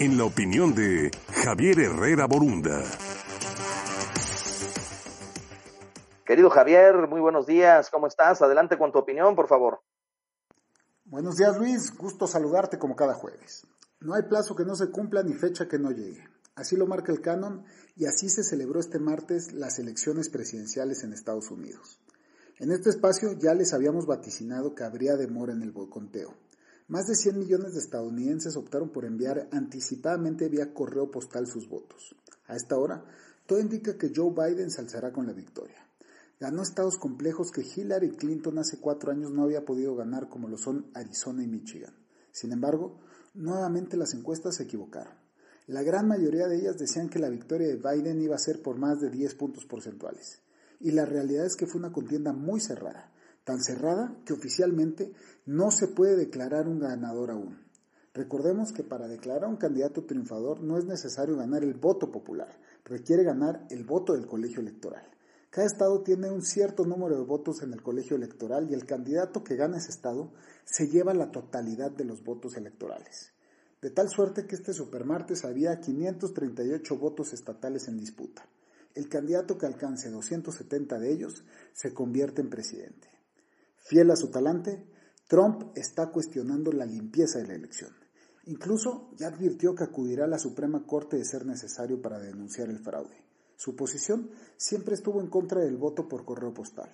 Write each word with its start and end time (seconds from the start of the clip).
en 0.00 0.16
la 0.16 0.24
opinión 0.24 0.74
de 0.74 1.10
Javier 1.44 1.80
Herrera 1.80 2.26
Borunda. 2.26 2.84
Querido 6.24 6.50
Javier, 6.50 7.08
muy 7.08 7.20
buenos 7.20 7.46
días, 7.46 7.90
¿cómo 7.90 8.06
estás? 8.06 8.40
Adelante 8.40 8.78
con 8.78 8.92
tu 8.92 8.98
opinión, 8.98 9.34
por 9.34 9.48
favor. 9.48 9.80
Buenos 11.04 11.36
días, 11.36 11.56
Luis, 11.58 11.96
gusto 11.96 12.28
saludarte 12.28 12.78
como 12.78 12.94
cada 12.94 13.14
jueves. 13.14 13.66
No 13.98 14.14
hay 14.14 14.22
plazo 14.22 14.54
que 14.54 14.64
no 14.64 14.76
se 14.76 14.90
cumpla 14.90 15.24
ni 15.24 15.32
fecha 15.32 15.66
que 15.66 15.78
no 15.78 15.90
llegue. 15.90 16.28
Así 16.54 16.76
lo 16.76 16.86
marca 16.86 17.10
el 17.10 17.20
canon 17.20 17.64
y 17.96 18.06
así 18.06 18.28
se 18.28 18.44
celebró 18.44 18.78
este 18.78 19.00
martes 19.00 19.52
las 19.52 19.80
elecciones 19.80 20.28
presidenciales 20.28 21.02
en 21.02 21.12
Estados 21.12 21.50
Unidos. 21.50 21.98
En 22.60 22.70
este 22.70 22.90
espacio 22.90 23.32
ya 23.32 23.54
les 23.54 23.72
habíamos 23.72 24.06
vaticinado 24.06 24.74
que 24.74 24.84
habría 24.84 25.16
demora 25.16 25.52
en 25.52 25.62
el 25.62 25.72
conteo. 25.72 26.34
Más 26.88 27.06
de 27.06 27.14
100 27.14 27.38
millones 27.38 27.74
de 27.74 27.80
estadounidenses 27.80 28.56
optaron 28.56 28.88
por 28.88 29.04
enviar 29.04 29.46
anticipadamente 29.52 30.48
vía 30.48 30.72
correo 30.72 31.10
postal 31.10 31.46
sus 31.46 31.68
votos. 31.68 32.16
A 32.46 32.56
esta 32.56 32.78
hora, 32.78 33.04
todo 33.46 33.60
indica 33.60 33.98
que 33.98 34.10
Joe 34.14 34.32
Biden 34.32 34.70
se 34.70 34.80
alzará 34.80 35.12
con 35.12 35.26
la 35.26 35.34
victoria. 35.34 35.86
Ganó 36.40 36.62
estados 36.62 36.96
complejos 36.96 37.50
que 37.50 37.60
Hillary 37.60 38.12
Clinton 38.12 38.58
hace 38.58 38.78
cuatro 38.78 39.12
años 39.12 39.32
no 39.32 39.42
había 39.42 39.66
podido 39.66 39.94
ganar 39.96 40.30
como 40.30 40.48
lo 40.48 40.56
son 40.56 40.90
Arizona 40.94 41.42
y 41.42 41.46
Michigan. 41.46 41.92
Sin 42.32 42.52
embargo, 42.52 42.98
nuevamente 43.34 43.98
las 43.98 44.14
encuestas 44.14 44.56
se 44.56 44.62
equivocaron. 44.62 45.12
La 45.66 45.82
gran 45.82 46.08
mayoría 46.08 46.46
de 46.46 46.56
ellas 46.56 46.78
decían 46.78 47.10
que 47.10 47.18
la 47.18 47.28
victoria 47.28 47.68
de 47.68 47.76
Biden 47.76 48.22
iba 48.22 48.34
a 48.34 48.38
ser 48.38 48.62
por 48.62 48.78
más 48.78 48.98
de 49.02 49.10
10 49.10 49.34
puntos 49.34 49.66
porcentuales 49.66 50.40
y 50.80 50.92
la 50.92 51.04
realidad 51.04 51.44
es 51.44 51.56
que 51.56 51.66
fue 51.66 51.80
una 51.80 51.92
contienda 51.92 52.32
muy 52.32 52.60
cerrada, 52.60 53.10
tan 53.48 53.62
cerrada 53.62 54.14
que 54.26 54.34
oficialmente 54.34 55.10
no 55.46 55.70
se 55.70 55.88
puede 55.88 56.18
declarar 56.18 56.68
un 56.68 56.80
ganador 56.80 57.30
aún. 57.30 57.58
Recordemos 58.12 58.74
que 58.74 58.84
para 58.84 59.08
declarar 59.08 59.48
un 59.48 59.56
candidato 59.56 60.04
triunfador 60.04 60.60
no 60.60 60.76
es 60.76 60.84
necesario 60.84 61.34
ganar 61.34 61.64
el 61.64 61.72
voto 61.72 62.12
popular, 62.12 62.60
requiere 62.84 63.24
ganar 63.24 63.66
el 63.70 63.84
voto 63.84 64.12
del 64.12 64.26
colegio 64.26 64.60
electoral. 64.60 65.08
Cada 65.48 65.66
estado 65.66 66.02
tiene 66.02 66.30
un 66.30 66.42
cierto 66.42 66.84
número 66.84 67.16
de 67.16 67.24
votos 67.24 67.62
en 67.62 67.72
el 67.72 67.82
colegio 67.82 68.16
electoral 68.16 68.68
y 68.70 68.74
el 68.74 68.84
candidato 68.84 69.42
que 69.42 69.56
gana 69.56 69.78
ese 69.78 69.92
estado 69.92 70.30
se 70.66 70.88
lleva 70.88 71.14
la 71.14 71.30
totalidad 71.30 71.90
de 71.90 72.04
los 72.04 72.22
votos 72.22 72.54
electorales. 72.58 73.32
De 73.80 73.88
tal 73.88 74.10
suerte 74.10 74.46
que 74.46 74.56
este 74.56 74.74
supermartes 74.74 75.46
había 75.46 75.80
538 75.80 76.98
votos 76.98 77.32
estatales 77.32 77.88
en 77.88 77.96
disputa 77.96 78.44
el 78.98 79.08
candidato 79.08 79.56
que 79.56 79.66
alcance 79.66 80.10
270 80.10 80.98
de 80.98 81.12
ellos 81.12 81.44
se 81.72 81.94
convierte 81.94 82.42
en 82.42 82.50
presidente. 82.50 83.17
Fiel 83.88 84.10
a 84.10 84.16
su 84.16 84.30
talante, 84.30 84.84
Trump 85.26 85.72
está 85.74 86.10
cuestionando 86.10 86.70
la 86.72 86.84
limpieza 86.84 87.38
de 87.38 87.46
la 87.46 87.54
elección. 87.54 87.90
Incluso 88.44 89.10
ya 89.16 89.28
advirtió 89.28 89.74
que 89.74 89.84
acudirá 89.84 90.26
a 90.26 90.28
la 90.28 90.38
Suprema 90.38 90.84
Corte 90.86 91.16
de 91.16 91.24
ser 91.24 91.46
necesario 91.46 92.02
para 92.02 92.18
denunciar 92.18 92.68
el 92.68 92.80
fraude. 92.80 93.24
Su 93.56 93.76
posición 93.76 94.28
siempre 94.58 94.94
estuvo 94.94 95.22
en 95.22 95.28
contra 95.28 95.62
del 95.62 95.78
voto 95.78 96.06
por 96.06 96.26
correo 96.26 96.52
postal. 96.52 96.90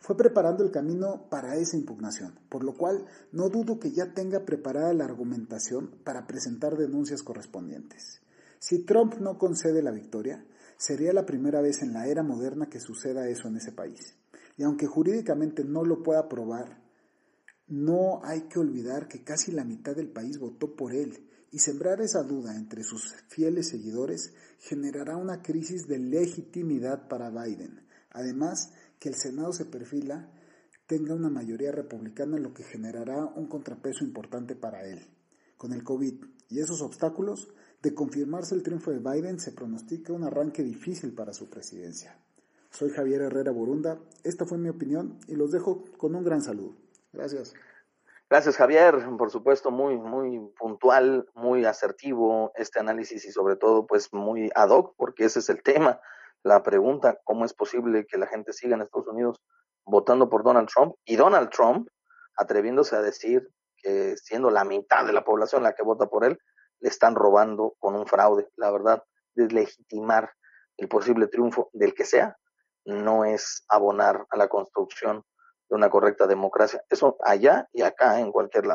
Fue 0.00 0.18
preparando 0.18 0.62
el 0.62 0.70
camino 0.70 1.30
para 1.30 1.56
esa 1.56 1.78
impugnación, 1.78 2.38
por 2.50 2.62
lo 2.62 2.74
cual 2.74 3.06
no 3.32 3.48
dudo 3.48 3.78
que 3.78 3.92
ya 3.92 4.12
tenga 4.12 4.44
preparada 4.44 4.92
la 4.92 5.06
argumentación 5.06 5.94
para 6.04 6.26
presentar 6.26 6.76
denuncias 6.76 7.22
correspondientes. 7.22 8.20
Si 8.58 8.84
Trump 8.84 9.14
no 9.14 9.38
concede 9.38 9.82
la 9.82 9.92
victoria, 9.92 10.44
Sería 10.76 11.12
la 11.12 11.24
primera 11.24 11.60
vez 11.60 11.82
en 11.82 11.92
la 11.92 12.06
era 12.06 12.22
moderna 12.22 12.68
que 12.68 12.80
suceda 12.80 13.28
eso 13.28 13.48
en 13.48 13.56
ese 13.56 13.72
país. 13.72 14.16
Y 14.56 14.62
aunque 14.62 14.86
jurídicamente 14.86 15.64
no 15.64 15.84
lo 15.84 16.02
pueda 16.02 16.28
probar, 16.28 16.82
no 17.66 18.24
hay 18.24 18.42
que 18.42 18.58
olvidar 18.58 19.08
que 19.08 19.24
casi 19.24 19.52
la 19.52 19.64
mitad 19.64 19.96
del 19.96 20.10
país 20.10 20.38
votó 20.38 20.76
por 20.76 20.94
él 20.94 21.28
y 21.50 21.60
sembrar 21.60 22.00
esa 22.00 22.22
duda 22.22 22.56
entre 22.56 22.82
sus 22.82 23.14
fieles 23.28 23.68
seguidores 23.68 24.34
generará 24.58 25.16
una 25.16 25.40
crisis 25.40 25.86
de 25.86 25.98
legitimidad 25.98 27.08
para 27.08 27.30
Biden. 27.30 27.86
Además, 28.10 28.72
que 28.98 29.08
el 29.08 29.14
Senado 29.14 29.52
se 29.52 29.64
perfila 29.64 30.30
tenga 30.86 31.14
una 31.14 31.30
mayoría 31.30 31.72
republicana, 31.72 32.38
lo 32.38 32.52
que 32.52 32.62
generará 32.62 33.24
un 33.24 33.46
contrapeso 33.46 34.04
importante 34.04 34.54
para 34.54 34.86
él. 34.86 35.00
Con 35.56 35.72
el 35.72 35.82
COVID 35.82 36.24
y 36.50 36.60
esos 36.60 36.82
obstáculos, 36.82 37.48
de 37.82 37.94
confirmarse 37.94 38.54
el 38.54 38.62
triunfo 38.62 38.90
de 38.90 38.98
Biden, 38.98 39.38
se 39.38 39.52
pronostica 39.52 40.12
un 40.12 40.24
arranque 40.24 40.62
difícil 40.62 41.14
para 41.14 41.32
su 41.32 41.48
presidencia. 41.48 42.18
Soy 42.74 42.90
Javier 42.90 43.22
Herrera 43.22 43.52
Burunda, 43.52 44.00
esta 44.24 44.46
fue 44.46 44.58
mi 44.58 44.68
opinión 44.68 45.20
y 45.28 45.36
los 45.36 45.52
dejo 45.52 45.84
con 45.96 46.16
un 46.16 46.24
gran 46.24 46.42
saludo. 46.42 46.74
Gracias. 47.12 47.54
Gracias 48.28 48.56
Javier, 48.56 48.96
por 49.16 49.30
supuesto 49.30 49.70
muy 49.70 49.96
muy 49.96 50.40
puntual, 50.58 51.30
muy 51.34 51.64
asertivo 51.66 52.50
este 52.56 52.80
análisis 52.80 53.24
y 53.26 53.30
sobre 53.30 53.54
todo 53.54 53.86
pues 53.86 54.12
muy 54.12 54.50
ad 54.56 54.70
hoc 54.70 54.94
porque 54.96 55.24
ese 55.24 55.38
es 55.38 55.48
el 55.50 55.62
tema, 55.62 56.00
la 56.42 56.64
pregunta, 56.64 57.20
¿cómo 57.22 57.44
es 57.44 57.54
posible 57.54 58.06
que 58.06 58.18
la 58.18 58.26
gente 58.26 58.52
siga 58.52 58.74
en 58.74 58.82
Estados 58.82 59.06
Unidos 59.06 59.40
votando 59.84 60.28
por 60.28 60.42
Donald 60.42 60.68
Trump 60.68 60.96
y 61.04 61.14
Donald 61.14 61.50
Trump 61.50 61.88
atreviéndose 62.36 62.96
a 62.96 63.02
decir 63.02 63.48
que 63.76 64.16
siendo 64.16 64.50
la 64.50 64.64
mitad 64.64 65.06
de 65.06 65.12
la 65.12 65.22
población 65.22 65.62
la 65.62 65.76
que 65.76 65.84
vota 65.84 66.06
por 66.06 66.24
él, 66.24 66.40
le 66.80 66.88
están 66.88 67.14
robando 67.14 67.76
con 67.78 67.94
un 67.94 68.04
fraude. 68.04 68.48
La 68.56 68.72
verdad, 68.72 69.04
deslegitimar 69.36 70.32
el 70.76 70.88
posible 70.88 71.28
triunfo 71.28 71.70
del 71.72 71.94
que 71.94 72.04
sea 72.04 72.36
no 72.84 73.24
es 73.24 73.64
abonar 73.68 74.26
a 74.30 74.36
la 74.36 74.48
construcción 74.48 75.24
de 75.68 75.76
una 75.76 75.90
correcta 75.90 76.26
democracia. 76.26 76.82
Eso 76.90 77.16
allá 77.24 77.68
y 77.72 77.82
acá, 77.82 78.20
en 78.20 78.32
cualquier 78.32 78.66
lado. 78.66 78.72